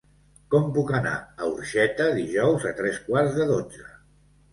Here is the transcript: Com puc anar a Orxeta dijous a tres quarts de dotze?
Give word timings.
Com 0.51 0.63
puc 0.77 0.93
anar 0.99 1.11
a 1.17 1.49
Orxeta 1.49 2.07
dijous 2.15 2.65
a 2.71 2.73
tres 2.79 2.97
quarts 3.11 3.37
de 3.41 3.47
dotze? 3.53 3.85